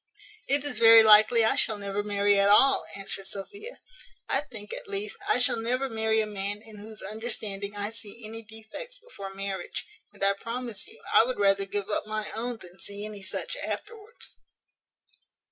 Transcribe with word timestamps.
"It 0.47 0.63
is 0.63 0.79
very 0.79 1.03
likely 1.03 1.45
I 1.45 1.55
shall 1.55 1.77
never 1.77 2.01
marry 2.01 2.39
at 2.39 2.49
all," 2.49 2.85
answered 2.95 3.27
Sophia; 3.27 3.75
"I 4.27 4.41
think, 4.41 4.73
at 4.73 4.87
least, 4.87 5.15
I 5.29 5.37
shall 5.37 5.57
never 5.61 5.89
marry 5.91 6.21
a 6.21 6.25
man 6.25 6.59
in 6.63 6.77
whose 6.79 7.03
understanding 7.03 7.75
I 7.75 7.91
see 7.91 8.25
any 8.25 8.41
defects 8.41 8.97
before 8.97 9.31
marriage; 9.35 9.85
and 10.11 10.23
I 10.23 10.33
promise 10.33 10.87
you 10.87 10.99
I 11.13 11.23
would 11.23 11.37
rather 11.37 11.65
give 11.67 11.91
up 11.91 12.07
my 12.07 12.31
own 12.31 12.57
than 12.57 12.79
see 12.79 13.05
any 13.05 13.21
such 13.21 13.55
afterwards." 13.57 14.37